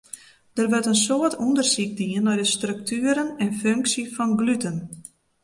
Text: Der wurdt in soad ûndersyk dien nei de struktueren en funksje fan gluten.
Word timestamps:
Der 0.57 0.65
wurdt 0.71 0.89
in 0.91 1.01
soad 1.05 1.33
ûndersyk 1.45 1.91
dien 1.99 2.25
nei 2.25 2.37
de 2.39 2.47
struktueren 2.55 3.29
en 3.43 3.51
funksje 3.61 4.03
fan 4.15 4.31
gluten. 4.39 4.77